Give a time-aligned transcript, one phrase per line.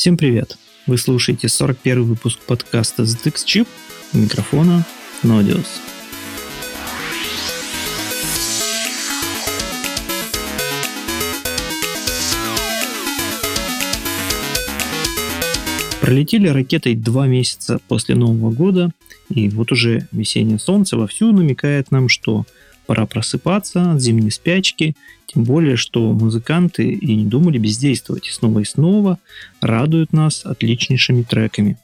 [0.00, 0.56] Всем привет!
[0.86, 3.68] Вы слушаете 41 выпуск подкаста ZX Chip
[4.14, 4.86] у микрофона
[5.22, 5.66] Nodius.
[16.00, 18.92] Пролетели ракетой два месяца после Нового года,
[19.28, 22.46] и вот уже весеннее солнце вовсю намекает нам, что
[22.90, 24.96] пора просыпаться от зимней спячки,
[25.26, 29.20] тем более, что музыканты и не думали бездействовать, и снова и снова
[29.60, 31.78] радуют нас отличнейшими треками.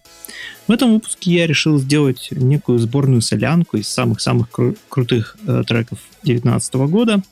[0.67, 6.01] В этом выпуске я решил сделать некую сборную солянку из самых-самых кру- крутых э, треков
[6.25, 7.23] 2019 года,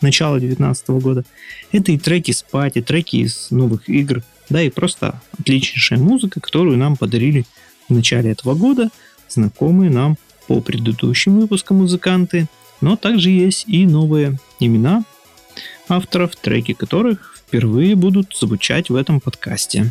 [0.00, 1.24] начала 2019 года.
[1.72, 6.78] Это и треки с пати, треки из новых игр, да и просто отличнейшая музыка, которую
[6.78, 7.46] нам подарили
[7.88, 8.90] в начале этого года
[9.28, 12.46] знакомые нам по предыдущим выпускам музыканты,
[12.84, 15.04] но также есть и новые имена
[15.88, 19.90] авторов, треки которых впервые будут звучать в этом подкасте.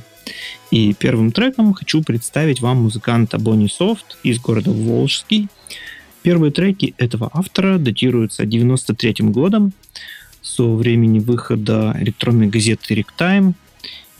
[0.70, 5.48] И первым треком хочу представить вам музыканта Бонни Софт из города Волжский.
[6.22, 9.74] Первые треки этого автора датируются 93 годом,
[10.44, 13.54] со времени выхода электронной газеты Ricktime.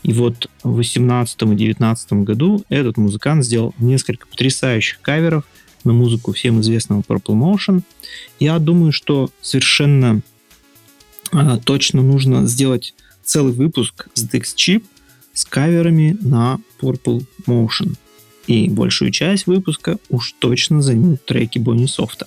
[0.02, 5.44] И вот в 18 и 19 году этот музыкант сделал несколько потрясающих каверов
[5.84, 7.82] на музыку всем известного Purple Motion.
[8.40, 10.22] Я думаю, что совершенно
[11.32, 14.84] а, точно нужно сделать целый выпуск с Dex Chip
[15.32, 17.96] с каверами на Purple Motion.
[18.46, 22.26] И большую часть выпуска уж точно займут треки Бонни Софта.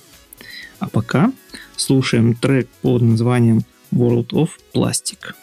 [0.79, 1.31] А пока
[1.75, 5.33] слушаем трек под названием World of Plastic.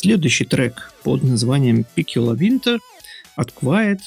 [0.00, 2.78] Следующий трек под названием Picula Winter
[3.34, 3.98] от Quiet.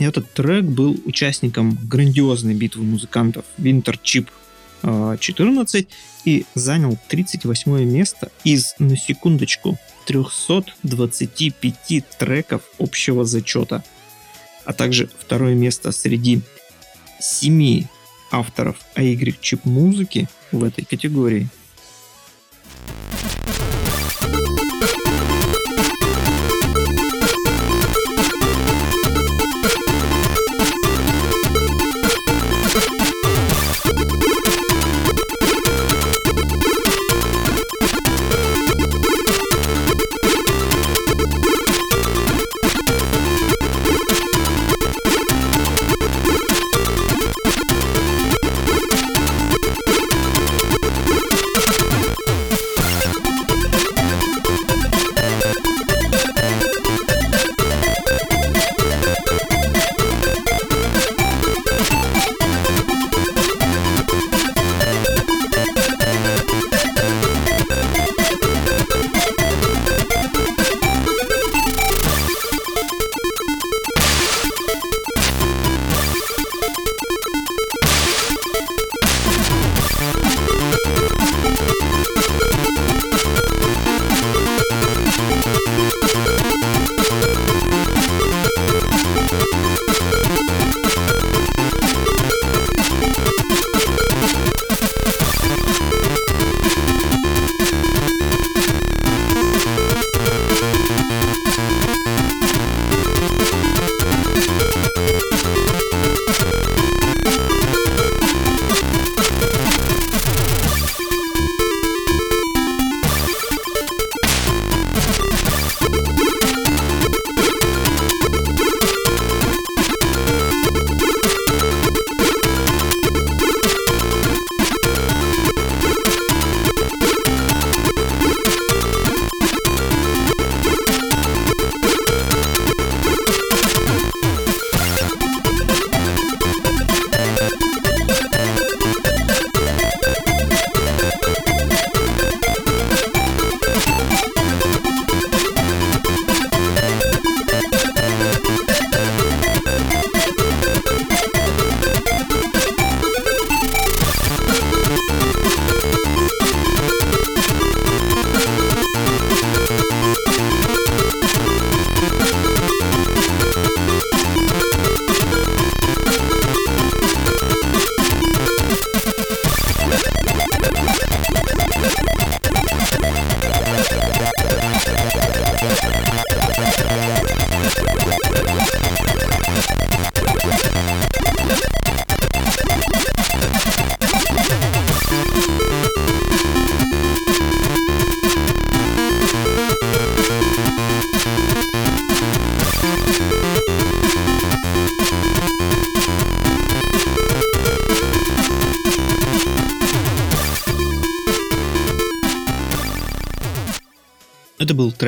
[0.00, 4.26] Этот трек был участником грандиозной битвы музыкантов Winter Chip
[5.20, 5.88] 14
[6.24, 13.84] и занял 38 место из, на секундочку, 325 треков общего зачета,
[14.64, 16.40] а также второе место среди
[17.20, 17.84] 7
[18.32, 21.48] авторов AY чип музыки в этой категории–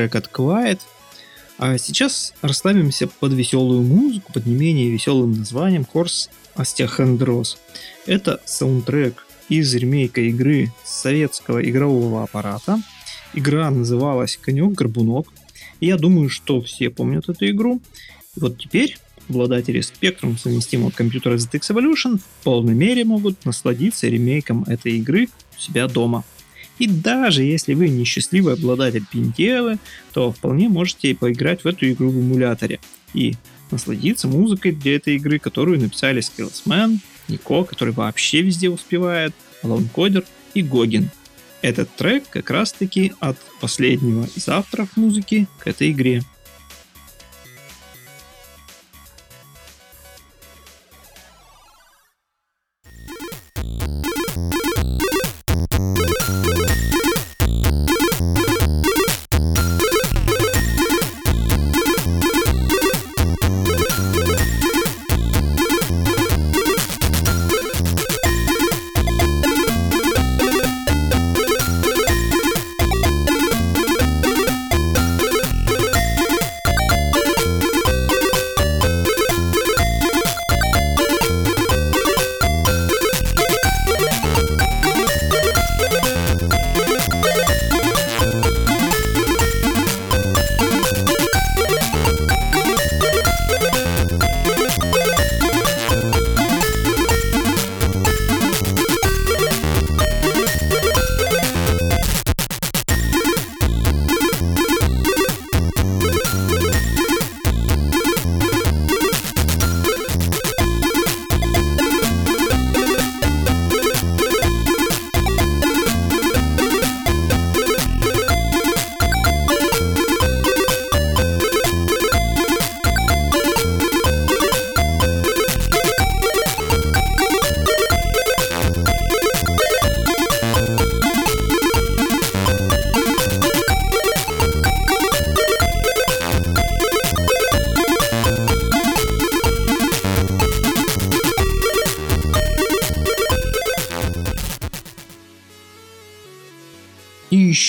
[0.05, 0.79] трек от Quiet.
[1.57, 7.57] А сейчас расслабимся под веселую музыку, под не менее веселым названием Horse Остеохондрос.
[8.05, 12.81] Это саундтрек из ремейка игры советского игрового аппарата.
[13.33, 15.27] Игра называлась «Конек-горбунок».
[15.79, 17.81] Я думаю, что все помнят эту игру.
[18.35, 18.97] И вот теперь
[19.29, 25.61] обладатели спектром совместимого компьютера ZX Evolution в полной мере могут насладиться ремейком этой игры у
[25.61, 26.23] себя дома.
[26.77, 29.77] И даже если вы не счастливый обладатель Пинтелы,
[30.13, 32.79] то вполне можете поиграть в эту игру в эмуляторе
[33.13, 33.35] и
[33.71, 39.33] насладиться музыкой для этой игры, которую написали Skillsman, Нико, который вообще везде успевает,
[39.63, 41.09] Алон Кодер и Гогин.
[41.61, 46.21] Этот трек как раз таки от последнего из авторов музыки к этой игре.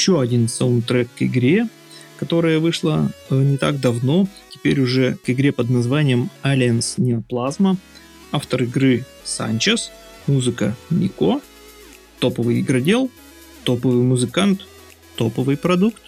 [0.07, 1.69] Еще один саундтрек к игре,
[2.17, 7.77] которая вышла э, не так давно, теперь уже к игре под названием Aliens Neoplasma.
[8.31, 9.91] Автор игры Санчес,
[10.29, 11.41] музыка Нико,
[12.21, 13.11] топовый игродел,
[13.65, 14.61] топовый музыкант,
[15.17, 16.01] топовый продукт.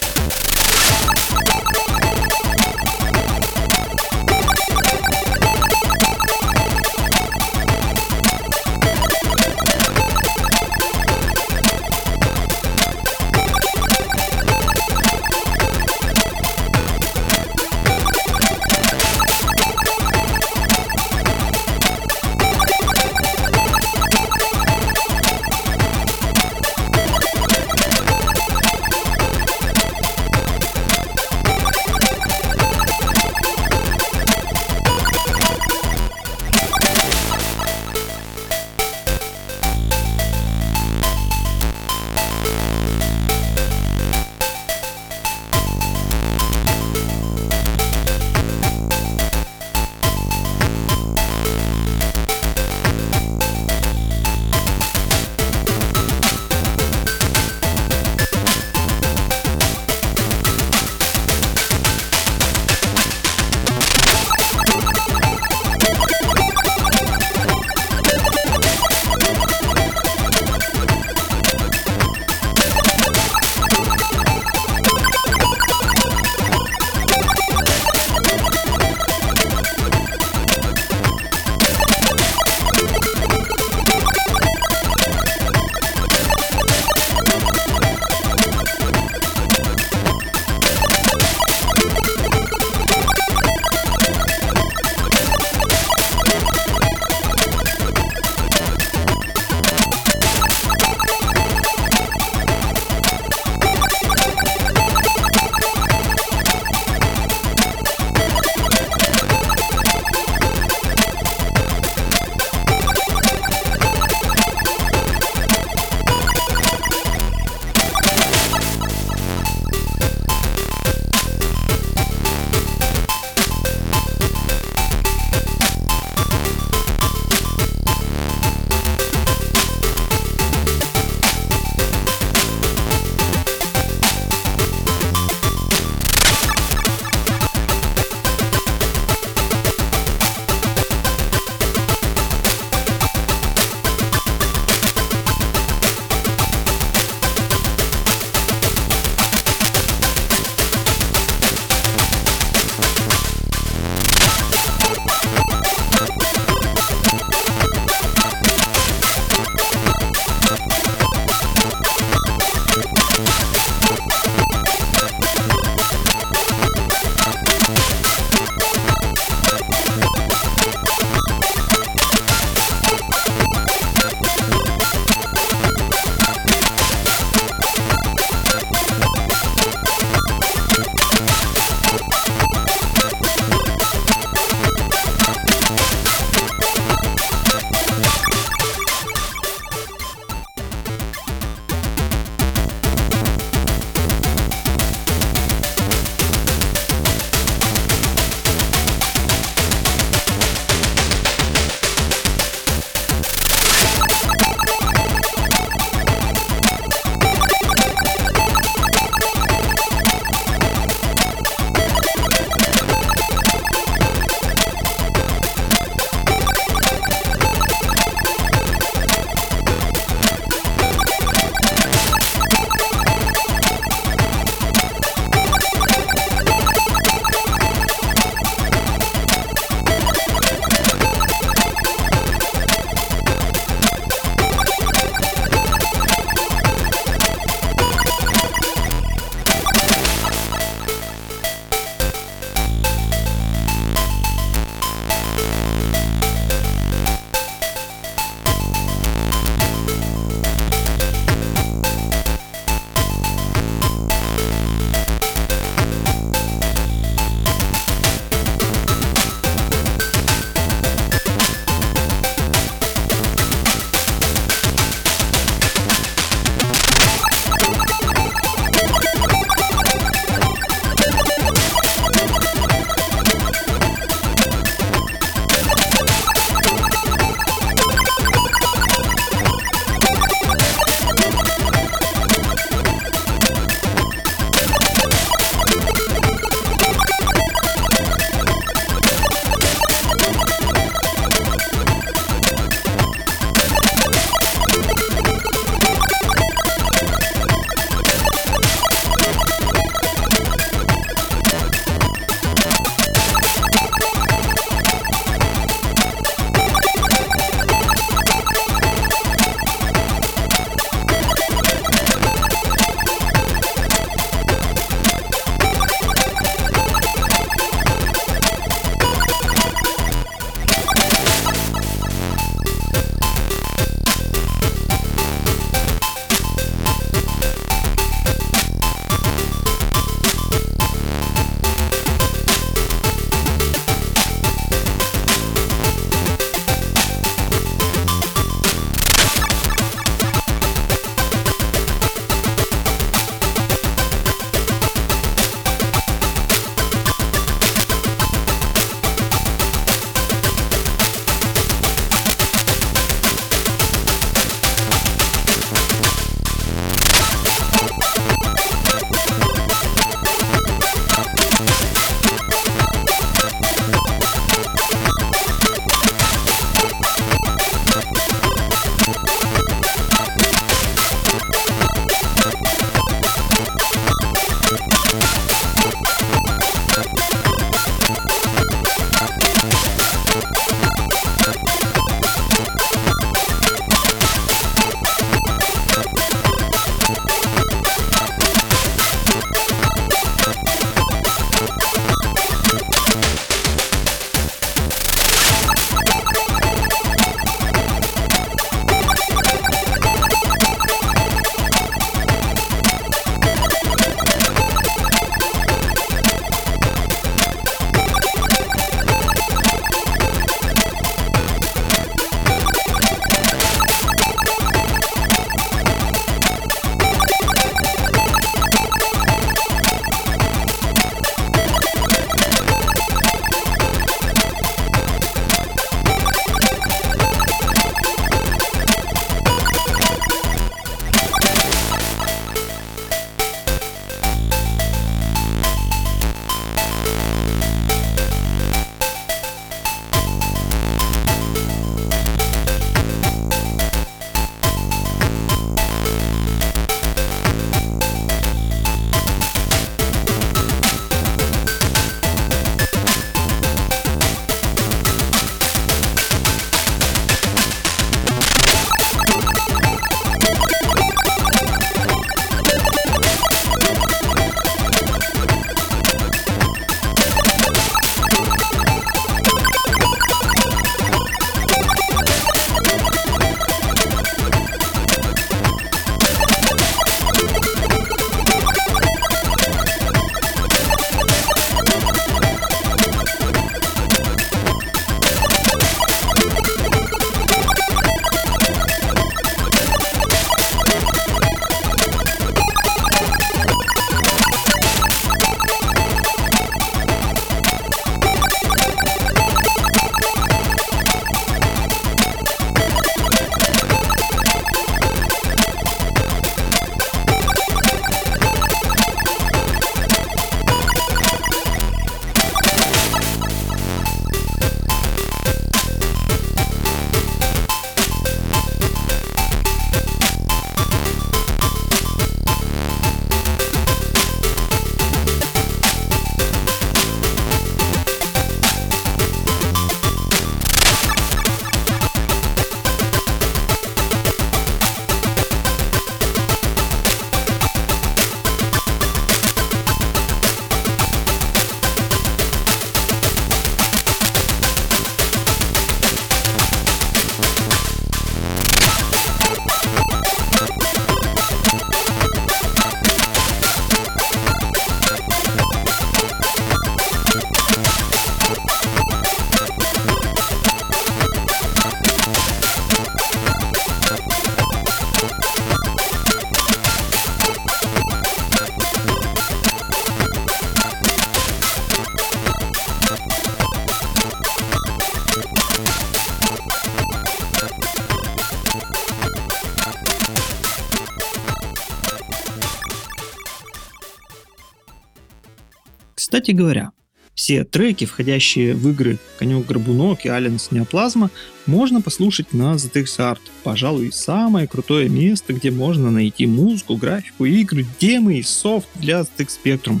[586.42, 586.90] Кстати говоря,
[587.36, 591.30] все треки, входящие в игры Конек-Горбунок и Алиенс Неоплазма,
[591.66, 593.38] можно послушать на ZX Art.
[593.62, 599.50] Пожалуй, самое крутое место, где можно найти музыку, графику, игры, демы и софт для ZX
[599.64, 600.00] Spectrum.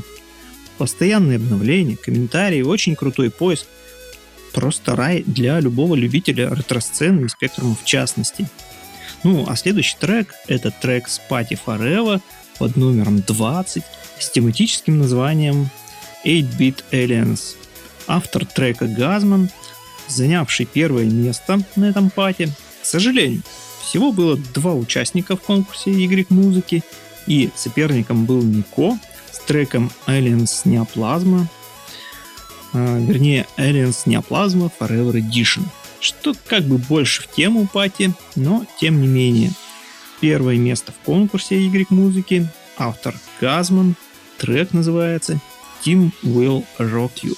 [0.78, 3.66] Постоянные обновления, комментарии, очень крутой поиск.
[4.52, 8.48] Просто рай для любого любителя ретро-сцены и спектрум в частности.
[9.22, 12.20] Ну, а следующий трек— это трек Spatty Forever
[12.58, 13.84] под номером 20
[14.18, 15.68] с тематическим названием
[16.24, 17.56] 8-Bit Aliens.
[18.06, 19.50] Автор трека Газман,
[20.08, 22.48] занявший первое место на этом пате.
[22.82, 23.42] К сожалению,
[23.82, 26.82] всего было два участника в конкурсе Y музыки,
[27.26, 28.98] и соперником был Нико
[29.30, 31.46] с треком Aliens Neoplasma,
[32.72, 35.62] а, вернее Aliens Neoplasma Forever Edition,
[36.00, 39.52] что как бы больше в тему пати, но тем не менее.
[40.20, 43.96] Первое место в конкурсе Y музыки, автор Газман,
[44.38, 45.40] трек называется
[45.82, 47.34] Team will rock you.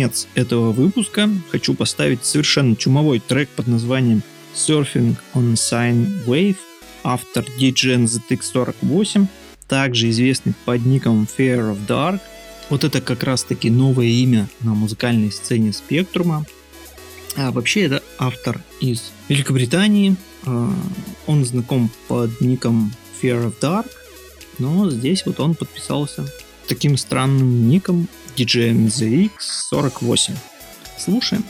[0.00, 4.22] Конец этого выпуска хочу поставить совершенно чумовой трек под названием
[4.54, 6.56] Surfing on Sine Wave,
[7.04, 9.26] автор DJN ZX48,
[9.68, 12.20] также известный под ником Fear of Dark.
[12.70, 16.46] Вот это как раз таки новое имя на музыкальной сцене Спектрума.
[17.36, 20.16] А вообще это автор из Великобритании.
[20.46, 20.72] А,
[21.26, 23.90] он знаком под ником Fear of Dark,
[24.58, 26.24] но здесь вот он подписался
[26.66, 28.08] таким странным ником
[28.40, 30.34] DJ MZX48.
[30.96, 31.44] Слушаем.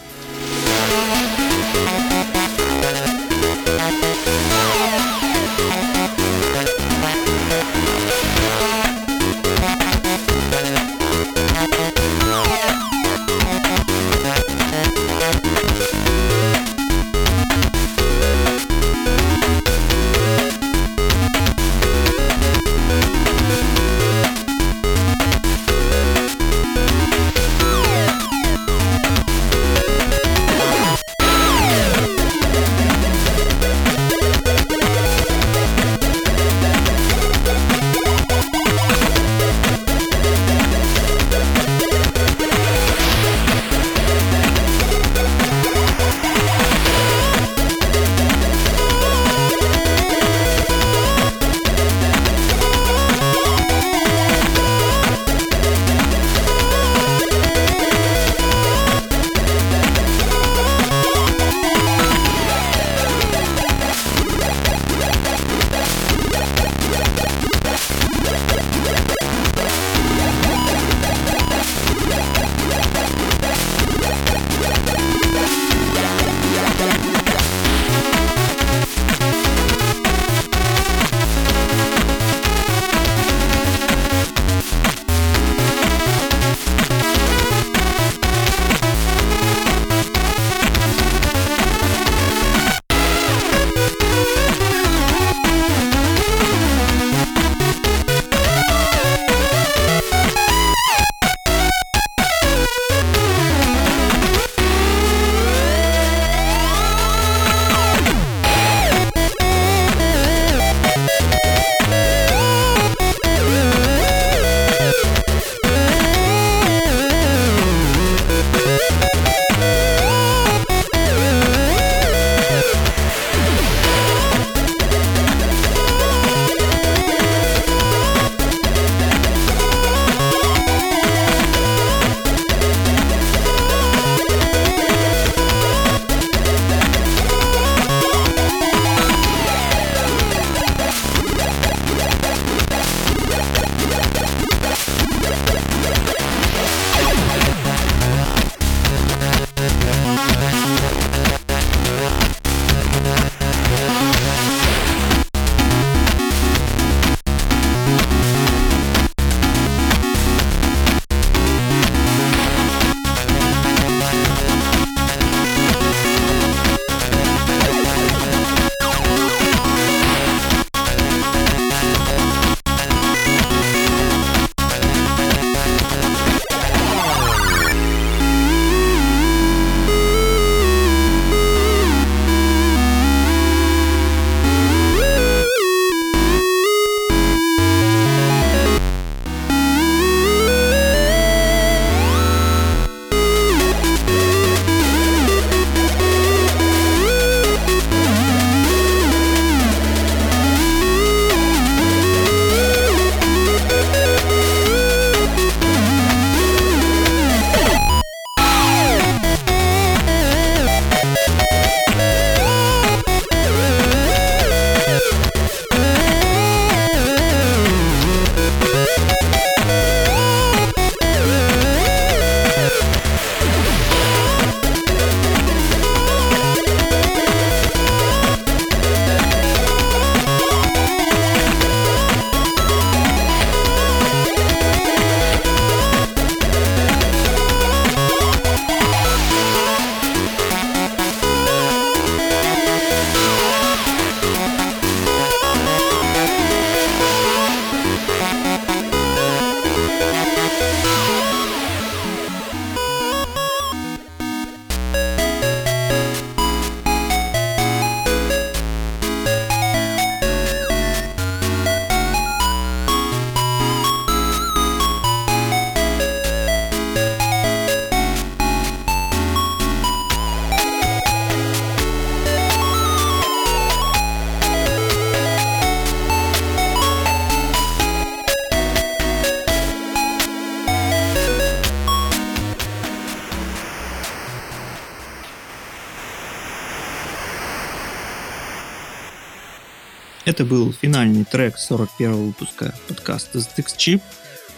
[290.30, 294.00] Это был финальный трек 41 выпуска подкаста ZX Chip.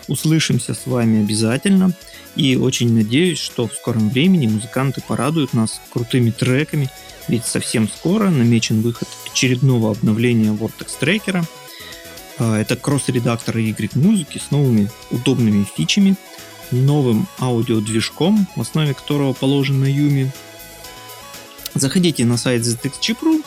[0.06, 1.94] Услышимся с вами обязательно.
[2.36, 6.90] И очень надеюсь, что в скором времени музыканты порадуют нас крутыми треками,
[7.26, 11.42] ведь совсем скоро намечен выход очередного обновления Vortex Tracker.
[12.38, 16.16] А, это кросс-редактор игр музыки с новыми удобными фичами,
[16.70, 20.30] новым аудиодвижком, в основе которого положен Юми.
[21.72, 23.42] Заходите на сайт ZXChip.ru,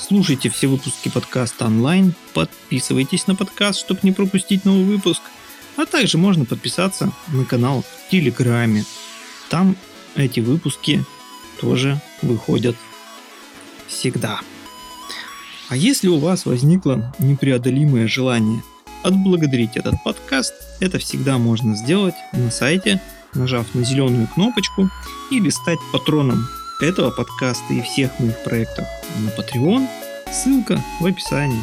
[0.00, 5.22] слушайте все выпуски подкаста онлайн, подписывайтесь на подкаст, чтобы не пропустить новый выпуск–
[5.80, 8.84] а также можно подписаться на канал в Телеграме.
[9.48, 9.76] Там
[10.14, 11.04] эти выпуски
[11.60, 12.76] тоже выходят
[13.86, 14.40] всегда.
[15.68, 18.62] А если у вас возникло непреодолимое желание
[19.02, 23.00] отблагодарить этот подкаст, это всегда можно сделать на сайте,
[23.34, 24.90] нажав на зеленую кнопочку
[25.30, 26.46] или стать патроном
[26.82, 28.86] этого подкаста и всех моих проектов
[29.18, 29.86] на Patreon.
[30.32, 31.62] Ссылка в описании.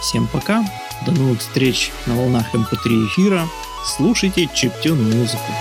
[0.00, 0.64] Всем пока!
[1.06, 3.48] До новых встреч на волнах MP3 эм эфира.
[3.84, 5.52] Слушайте чиптюн музыку.